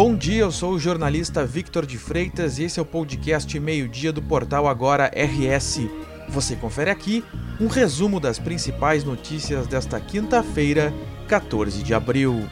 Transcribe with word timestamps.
Bom 0.00 0.14
dia, 0.14 0.42
eu 0.42 0.52
sou 0.52 0.74
o 0.74 0.78
jornalista 0.78 1.44
Victor 1.44 1.84
de 1.84 1.98
Freitas 1.98 2.60
e 2.60 2.62
esse 2.62 2.78
é 2.78 2.82
o 2.82 2.86
podcast 2.86 3.58
Meio-Dia 3.58 4.12
do 4.12 4.22
portal 4.22 4.68
Agora 4.68 5.10
RS. 5.12 5.80
Você 6.28 6.54
confere 6.54 6.88
aqui 6.88 7.24
um 7.60 7.66
resumo 7.66 8.20
das 8.20 8.38
principais 8.38 9.02
notícias 9.02 9.66
desta 9.66 9.98
quinta-feira, 9.98 10.94
14 11.26 11.82
de 11.82 11.94
abril. 11.94 12.48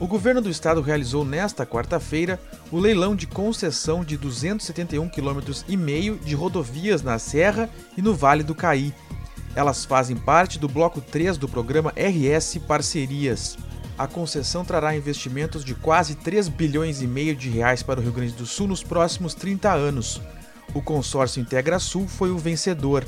O 0.00 0.08
governo 0.08 0.40
do 0.40 0.50
estado 0.50 0.80
realizou 0.80 1.24
nesta 1.24 1.64
quarta-feira 1.64 2.40
o 2.72 2.80
leilão 2.80 3.14
de 3.14 3.28
concessão 3.28 4.04
de 4.04 4.18
271,5 4.18 5.10
km 5.12 6.24
de 6.24 6.34
rodovias 6.34 7.04
na 7.04 7.20
Serra 7.20 7.70
e 7.96 8.02
no 8.02 8.16
Vale 8.16 8.42
do 8.42 8.52
Caí. 8.52 8.92
Elas 9.54 9.84
fazem 9.84 10.16
parte 10.16 10.58
do 10.58 10.68
bloco 10.68 11.00
3 11.00 11.36
do 11.38 11.48
programa 11.48 11.92
RS 11.96 12.58
Parcerias 12.66 13.56
a 13.98 14.06
concessão 14.06 14.64
trará 14.64 14.96
investimentos 14.96 15.64
de 15.64 15.74
quase 15.74 16.14
3 16.14 16.48
bilhões 16.48 17.02
e 17.02 17.06
meio 17.06 17.36
de 17.36 17.48
reais 17.48 17.82
para 17.82 18.00
o 18.00 18.02
Rio 18.02 18.12
Grande 18.12 18.32
do 18.32 18.46
Sul 18.46 18.68
nos 18.68 18.82
próximos 18.82 19.34
30 19.34 19.72
anos. 19.72 20.20
O 20.74 20.80
consórcio 20.80 21.40
Integra 21.40 21.78
Sul 21.78 22.08
foi 22.08 22.30
o 22.30 22.38
vencedor. 22.38 23.04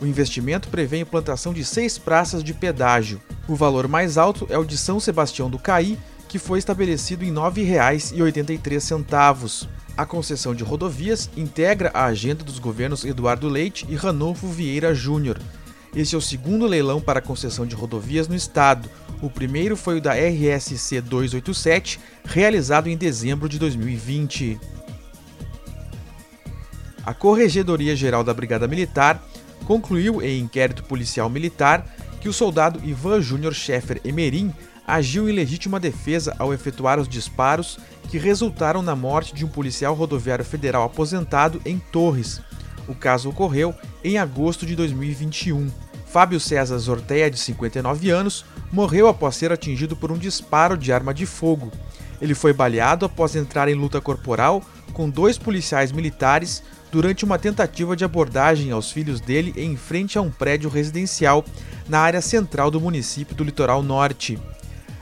O 0.00 0.06
investimento 0.06 0.68
prevê 0.68 0.96
a 0.96 1.00
implantação 1.00 1.52
de 1.52 1.64
seis 1.64 1.98
praças 1.98 2.42
de 2.42 2.54
pedágio. 2.54 3.20
O 3.48 3.54
valor 3.54 3.86
mais 3.88 4.18
alto 4.18 4.46
é 4.50 4.58
o 4.58 4.64
de 4.64 4.78
São 4.78 4.98
Sebastião 4.98 5.48
do 5.50 5.58
Caí, 5.58 5.98
que 6.28 6.38
foi 6.38 6.58
estabelecido 6.58 7.24
em 7.24 7.30
R$ 7.30 7.34
9,83. 7.34 9.68
A 9.96 10.06
concessão 10.06 10.54
de 10.54 10.64
rodovias 10.64 11.28
integra 11.36 11.90
a 11.92 12.06
agenda 12.06 12.42
dos 12.42 12.58
governos 12.58 13.04
Eduardo 13.04 13.46
Leite 13.48 13.86
e 13.88 13.94
Ranolfo 13.94 14.48
Vieira 14.48 14.94
Júnior. 14.94 15.38
Este 15.94 16.14
é 16.14 16.18
o 16.18 16.22
segundo 16.22 16.66
leilão 16.66 17.00
para 17.00 17.20
concessão 17.20 17.66
de 17.66 17.74
rodovias 17.74 18.26
no 18.26 18.34
estado. 18.34 18.88
O 19.22 19.30
primeiro 19.30 19.76
foi 19.76 19.98
o 19.98 20.00
da 20.00 20.14
RSC 20.14 21.00
287, 21.00 22.00
realizado 22.24 22.88
em 22.88 22.96
dezembro 22.96 23.48
de 23.48 23.56
2020. 23.56 24.58
A 27.06 27.14
Corregedoria 27.14 27.94
Geral 27.94 28.24
da 28.24 28.34
Brigada 28.34 28.66
Militar 28.66 29.24
concluiu 29.64 30.20
em 30.20 30.40
inquérito 30.40 30.82
policial 30.82 31.30
militar 31.30 31.86
que 32.20 32.28
o 32.28 32.32
soldado 32.32 32.80
Ivan 32.82 33.22
Júnior 33.22 33.54
Scheffer 33.54 34.00
Emerim 34.04 34.52
agiu 34.84 35.28
em 35.28 35.32
legítima 35.32 35.78
defesa 35.78 36.34
ao 36.36 36.52
efetuar 36.52 36.98
os 36.98 37.08
disparos 37.08 37.78
que 38.10 38.18
resultaram 38.18 38.82
na 38.82 38.96
morte 38.96 39.36
de 39.36 39.44
um 39.44 39.48
policial 39.48 39.94
rodoviário 39.94 40.44
federal 40.44 40.82
aposentado 40.82 41.62
em 41.64 41.78
Torres. 41.78 42.40
O 42.88 42.94
caso 42.94 43.30
ocorreu 43.30 43.72
em 44.02 44.18
agosto 44.18 44.66
de 44.66 44.74
2021. 44.74 45.70
Fábio 46.12 46.38
César 46.38 46.76
Zorteia, 46.76 47.30
de 47.30 47.38
59 47.38 48.10
anos, 48.10 48.44
morreu 48.70 49.08
após 49.08 49.34
ser 49.34 49.50
atingido 49.50 49.96
por 49.96 50.12
um 50.12 50.18
disparo 50.18 50.76
de 50.76 50.92
arma 50.92 51.14
de 51.14 51.24
fogo. 51.24 51.72
Ele 52.20 52.34
foi 52.34 52.52
baleado 52.52 53.06
após 53.06 53.34
entrar 53.34 53.66
em 53.66 53.74
luta 53.74 53.98
corporal 53.98 54.62
com 54.92 55.08
dois 55.08 55.38
policiais 55.38 55.90
militares 55.90 56.62
durante 56.90 57.24
uma 57.24 57.38
tentativa 57.38 57.96
de 57.96 58.04
abordagem 58.04 58.72
aos 58.72 58.92
filhos 58.92 59.22
dele 59.22 59.54
em 59.56 59.74
frente 59.74 60.18
a 60.18 60.20
um 60.20 60.30
prédio 60.30 60.68
residencial 60.68 61.46
na 61.88 62.00
área 62.00 62.20
central 62.20 62.70
do 62.70 62.78
município 62.78 63.34
do 63.34 63.42
Litoral 63.42 63.82
Norte. 63.82 64.38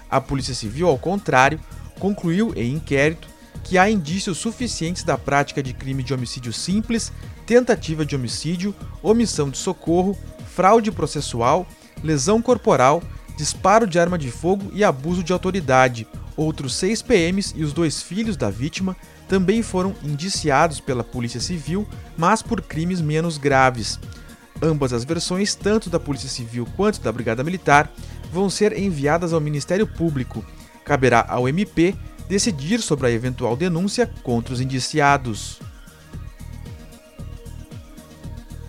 A 0.09 0.21
Polícia 0.21 0.55
Civil, 0.55 0.87
ao 0.87 0.97
contrário, 0.97 1.59
concluiu 1.99 2.53
em 2.55 2.75
inquérito 2.75 3.27
que 3.65 3.77
há 3.77 3.91
indícios 3.91 4.39
suficientes 4.39 5.03
da 5.03 5.19
prática 5.19 5.61
de 5.61 5.75
crime 5.75 6.05
de 6.05 6.15
homicídio 6.15 6.53
simples, 6.53 7.13
tentativa 7.45 8.07
de 8.07 8.15
homicídio, 8.15 8.73
omissão 9.03 9.51
de 9.51 9.59
socorro 9.59 10.17
fraude 10.61 10.93
processual, 10.93 11.67
lesão 12.05 12.43
corporal, 12.43 13.03
disparo 13.35 13.87
de 13.87 13.99
arma 13.99 14.19
de 14.19 14.31
fogo 14.31 14.71
e 14.75 14.85
abuso 14.85 15.25
de 15.25 15.33
autoridade. 15.33 16.07
Outros 16.37 16.75
seis 16.75 17.01
PMs 17.01 17.55
e 17.57 17.65
os 17.65 17.73
dois 17.73 18.03
filhos 18.03 18.37
da 18.37 18.51
vítima 18.51 18.95
também 19.27 19.63
foram 19.63 19.95
indiciados 20.03 20.79
pela 20.79 21.03
Polícia 21.03 21.41
Civil, 21.41 21.89
mas 22.15 22.43
por 22.43 22.61
crimes 22.61 23.01
menos 23.01 23.39
graves. 23.39 23.99
Ambas 24.61 24.93
as 24.93 25.03
versões, 25.03 25.55
tanto 25.55 25.89
da 25.89 25.99
Polícia 25.99 26.29
Civil 26.29 26.69
quanto 26.77 27.01
da 27.01 27.11
Brigada 27.11 27.43
Militar, 27.43 27.91
vão 28.31 28.51
ser 28.51 28.79
enviadas 28.79 29.33
ao 29.33 29.41
Ministério 29.41 29.87
Público. 29.87 30.45
Caberá 30.85 31.25
ao 31.27 31.49
MP 31.49 31.97
decidir 32.29 32.83
sobre 32.83 33.07
a 33.07 33.11
eventual 33.11 33.57
denúncia 33.57 34.11
contra 34.23 34.53
os 34.53 34.61
indiciados. 34.61 35.59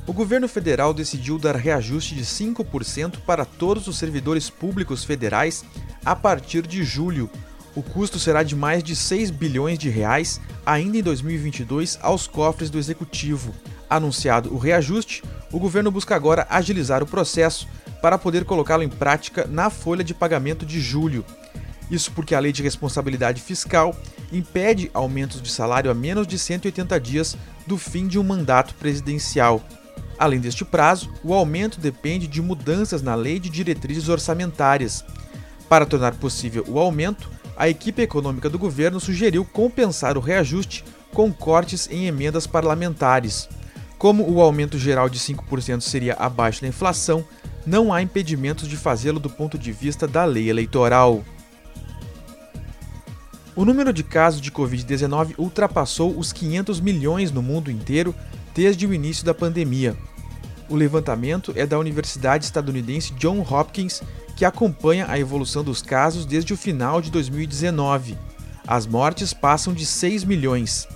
O 0.08 0.14
governo 0.14 0.48
federal 0.48 0.94
decidiu 0.94 1.38
dar 1.38 1.56
reajuste 1.56 2.16
de 2.16 2.26
5% 2.26 3.20
para 3.26 3.46
todos 3.46 3.88
os 3.88 3.98
servidores 3.98 4.50
públicos 4.50 5.04
federais 5.04 5.64
a 6.04 6.16
partir 6.16 6.66
de 6.66 6.84
julho. 6.84 7.30
O 7.76 7.82
custo 7.82 8.20
será 8.20 8.44
de 8.44 8.56
mais 8.56 8.84
de 8.84 8.96
6 8.96 9.30
bilhões 9.30 9.80
de 9.80 9.90
reais 9.90 10.42
ainda 10.66 10.98
em 10.98 11.04
2022 11.04 12.00
aos 12.02 12.28
cofres 12.28 12.70
do 12.70 12.78
executivo. 12.78 13.54
Anunciado 13.90 14.54
o 14.54 14.58
reajuste, 14.58 15.24
o 15.52 15.60
governo 15.60 15.92
busca 15.92 16.16
agora 16.16 16.48
agilizar 16.50 17.02
o 17.04 17.08
processo 17.08 17.68
para 18.02 18.18
poder 18.18 18.44
colocá-lo 18.44 18.84
em 18.84 18.90
prática 18.90 19.46
na 19.48 19.70
folha 19.70 20.04
de 20.04 20.14
pagamento 20.14 20.66
de 20.66 20.82
julho. 20.82 21.24
Isso 21.90 22.12
porque 22.12 22.34
a 22.34 22.40
Lei 22.40 22.52
de 22.52 22.64
Responsabilidade 22.64 23.42
Fiscal 23.42 23.96
impede 24.32 24.90
aumentos 24.94 25.42
de 25.42 25.52
salário 25.52 25.92
a 25.92 25.94
menos 25.94 26.26
de 26.26 26.40
180 26.40 27.00
dias 27.00 27.38
do 27.68 27.78
fim 27.78 28.08
de 28.08 28.18
um 28.18 28.24
mandato 28.24 28.74
presidencial. 28.76 29.62
Além 30.22 30.40
deste 30.40 30.64
prazo, 30.64 31.10
o 31.24 31.34
aumento 31.34 31.80
depende 31.80 32.28
de 32.28 32.44
mudanças 32.44 33.02
na 33.02 33.16
lei 33.16 33.40
de 33.40 33.50
diretrizes 33.50 34.08
orçamentárias. 34.08 35.04
Para 35.68 35.84
tornar 35.84 36.14
possível 36.14 36.64
o 36.68 36.78
aumento, 36.78 37.28
a 37.58 37.68
equipe 37.68 38.04
econômica 38.04 38.48
do 38.48 38.60
governo 38.60 39.00
sugeriu 39.00 39.44
compensar 39.44 40.20
o 40.20 40.22
reajuste 40.22 40.86
com 41.12 41.34
cortes 41.34 41.90
em 41.90 42.06
emendas 42.06 42.46
parlamentares. 42.46 43.50
Como 43.98 44.32
o 44.32 44.40
aumento 44.40 44.78
geral 44.78 45.10
de 45.10 45.18
5% 45.18 45.82
seria 45.82 46.14
abaixo 46.14 46.62
da 46.62 46.68
inflação, 46.68 47.26
não 47.66 47.92
há 47.92 48.00
impedimentos 48.00 48.68
de 48.68 48.78
fazê-lo 48.78 49.20
do 49.20 49.30
ponto 49.30 49.58
de 49.58 49.72
vista 49.72 50.08
da 50.08 50.24
lei 50.24 50.52
eleitoral. 50.52 51.24
O 53.56 53.66
número 53.66 53.92
de 53.92 54.04
casos 54.04 54.40
de 54.40 54.52
Covid-19 54.52 55.34
ultrapassou 55.40 56.16
os 56.16 56.32
500 56.32 56.80
milhões 56.80 57.32
no 57.32 57.42
mundo 57.42 57.72
inteiro 57.72 58.14
desde 58.54 58.86
o 58.86 58.94
início 58.94 59.26
da 59.26 59.34
pandemia. 59.34 59.98
O 60.72 60.76
levantamento 60.78 61.52
é 61.58 61.66
da 61.66 61.78
Universidade 61.78 62.46
Estadunidense 62.46 63.12
John 63.16 63.42
Hopkins, 63.42 64.02
que 64.38 64.46
acompanha 64.46 65.06
a 65.10 65.20
evolução 65.20 65.66
dos 65.66 65.82
casos 65.82 66.26
desde 66.26 66.54
o 66.54 66.58
final 66.58 67.02
de 67.02 67.12
2019. 67.12 68.18
As 68.66 68.88
mortes 68.88 69.34
passam 69.34 69.74
de 69.74 69.86
6 69.86 70.24
milhões. 70.24 70.88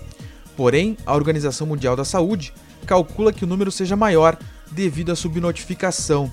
Porém, 0.56 0.96
a 1.06 1.14
Organização 1.14 1.68
Mundial 1.68 1.94
da 1.94 2.06
Saúde 2.06 2.54
calcula 2.88 3.34
que 3.34 3.44
o 3.44 3.48
número 3.48 3.70
seja 3.70 3.98
maior 3.98 4.38
devido 4.72 5.12
à 5.12 5.16
subnotificação. 5.16 6.32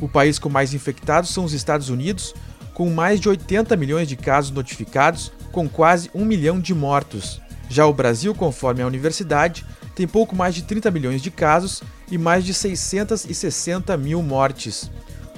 O 0.00 0.08
país 0.08 0.38
com 0.38 0.48
mais 0.48 0.72
infectados 0.72 1.28
são 1.28 1.44
os 1.44 1.52
Estados 1.52 1.90
Unidos, 1.90 2.34
com 2.72 2.88
mais 2.88 3.20
de 3.20 3.28
80 3.28 3.76
milhões 3.76 4.08
de 4.08 4.16
casos 4.16 4.52
notificados, 4.52 5.30
com 5.52 5.68
quase 5.68 6.10
1 6.14 6.24
milhão 6.24 6.58
de 6.58 6.74
mortos. 6.74 7.42
Já 7.68 7.84
o 7.84 7.92
Brasil, 7.92 8.34
conforme 8.34 8.80
a 8.80 8.86
universidade, 8.86 9.66
tem 10.00 10.08
pouco 10.08 10.34
mais 10.34 10.54
de 10.54 10.62
30 10.62 10.90
milhões 10.90 11.20
de 11.20 11.30
casos 11.30 11.82
e 12.10 12.16
mais 12.16 12.42
de 12.42 12.54
660 12.54 13.94
mil 13.98 14.22
mortes. 14.22 14.90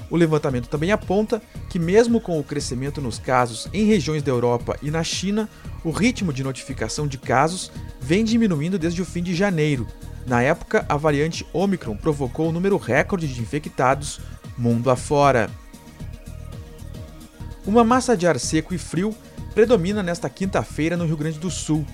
O 0.09 0.17
levantamento 0.17 0.69
também 0.69 0.93
aponta 0.93 1.43
que, 1.69 1.81
mesmo 1.81 2.21
com 2.21 2.39
o 2.39 2.45
crescimento 2.45 3.01
nos 3.01 3.19
casos 3.19 3.69
em 3.73 3.85
regiões 3.87 4.23
da 4.23 4.31
Europa 4.31 4.79
e 4.81 4.89
na 4.89 5.03
China, 5.03 5.49
o 5.83 5.91
ritmo 5.91 6.33
de 6.33 6.45
notificação 6.45 7.09
de 7.09 7.19
casos 7.19 7.73
vem 8.01 8.23
diminuindo 8.23 8.79
desde 8.79 9.03
o 9.03 9.05
fim 9.05 9.21
de 9.21 9.35
janeiro. 9.35 9.85
Na 10.29 10.41
época, 10.43 10.87
a 10.89 10.97
variante 10.97 11.45
Omicron 11.53 11.97
provocou 11.97 12.49
o 12.49 12.53
número 12.53 12.77
recorde 12.77 13.27
de 13.27 13.41
infectados 13.41 14.21
mundo 14.57 14.91
afora. 14.91 15.51
Uma 17.67 17.83
massa 17.83 18.17
de 18.17 18.29
ar 18.29 18.39
seco 18.39 18.73
e 18.73 18.79
frio 18.79 19.13
predomina 19.57 20.05
nesta 20.05 20.31
quinta-feira 20.31 20.97
no 20.97 21.05
Rio 21.05 21.17
Grande 21.17 21.41
do 21.41 21.51
Sul. 21.51 21.85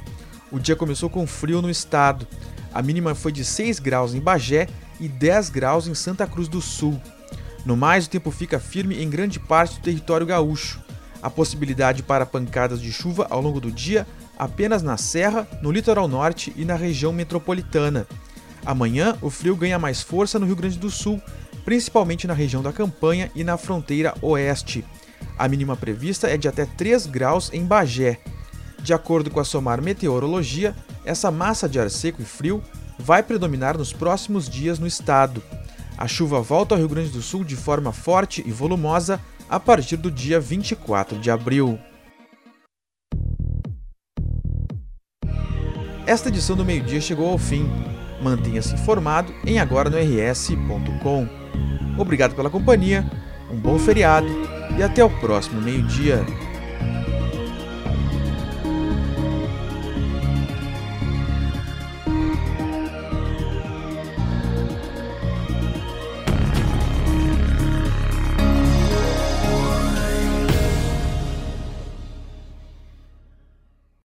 O 0.50 0.58
dia 0.58 0.74
começou 0.74 1.10
com 1.10 1.26
frio 1.26 1.60
no 1.60 1.70
estado. 1.70 2.26
A 2.72 2.82
mínima 2.82 3.14
foi 3.14 3.32
de 3.32 3.44
6 3.44 3.78
graus 3.78 4.14
em 4.14 4.20
Bagé 4.20 4.68
e 5.00 5.08
10 5.08 5.50
graus 5.50 5.86
em 5.86 5.94
Santa 5.94 6.26
Cruz 6.26 6.48
do 6.48 6.60
Sul. 6.60 7.00
No 7.64 7.76
mais, 7.76 8.06
o 8.06 8.10
tempo 8.10 8.30
fica 8.30 8.58
firme 8.58 9.02
em 9.02 9.10
grande 9.10 9.38
parte 9.38 9.76
do 9.76 9.82
território 9.82 10.26
gaúcho. 10.26 10.80
A 11.22 11.28
possibilidade 11.28 12.02
para 12.02 12.24
pancadas 12.24 12.80
de 12.80 12.92
chuva 12.92 13.26
ao 13.30 13.40
longo 13.40 13.60
do 13.60 13.70
dia 13.70 14.06
apenas 14.38 14.82
na 14.82 14.96
Serra, 14.96 15.48
no 15.60 15.72
litoral 15.72 16.06
norte 16.06 16.52
e 16.56 16.64
na 16.64 16.76
região 16.76 17.12
metropolitana. 17.12 18.06
Amanhã, 18.64 19.16
o 19.20 19.28
frio 19.28 19.56
ganha 19.56 19.78
mais 19.78 20.00
força 20.00 20.38
no 20.38 20.46
Rio 20.46 20.54
Grande 20.54 20.78
do 20.78 20.90
Sul, 20.90 21.20
principalmente 21.64 22.26
na 22.26 22.34
região 22.34 22.62
da 22.62 22.72
Campanha 22.72 23.30
e 23.34 23.42
na 23.42 23.56
fronteira 23.56 24.14
oeste. 24.22 24.84
A 25.36 25.48
mínima 25.48 25.76
prevista 25.76 26.28
é 26.28 26.36
de 26.36 26.48
até 26.48 26.64
3 26.64 27.06
graus 27.06 27.50
em 27.52 27.64
Bagé. 27.64 28.20
De 28.80 28.92
acordo 28.94 29.30
com 29.30 29.40
a 29.40 29.44
Somar 29.44 29.82
Meteorologia, 29.82 30.74
essa 31.08 31.30
massa 31.30 31.66
de 31.66 31.80
ar 31.80 31.88
seco 31.88 32.20
e 32.20 32.24
frio 32.26 32.62
vai 32.98 33.22
predominar 33.22 33.78
nos 33.78 33.94
próximos 33.94 34.46
dias 34.46 34.78
no 34.78 34.86
estado. 34.86 35.42
A 35.96 36.06
chuva 36.06 36.42
volta 36.42 36.74
ao 36.74 36.78
Rio 36.78 36.86
Grande 36.90 37.08
do 37.08 37.22
Sul 37.22 37.44
de 37.44 37.56
forma 37.56 37.94
forte 37.94 38.44
e 38.46 38.52
volumosa 38.52 39.18
a 39.48 39.58
partir 39.58 39.96
do 39.96 40.10
dia 40.10 40.38
24 40.38 41.18
de 41.18 41.30
abril. 41.30 41.78
Esta 46.06 46.28
edição 46.28 46.54
do 46.54 46.62
meio-dia 46.62 47.00
chegou 47.00 47.30
ao 47.30 47.38
fim. 47.38 47.66
Mantenha-se 48.20 48.74
informado 48.74 49.32
em 49.46 49.58
agoranoRS.com. 49.58 51.26
Obrigado 51.98 52.34
pela 52.34 52.50
companhia, 52.50 53.10
um 53.50 53.56
bom 53.56 53.78
feriado 53.78 54.28
e 54.76 54.82
até 54.82 55.02
o 55.02 55.08
próximo 55.20 55.62
meio-dia. 55.62 56.22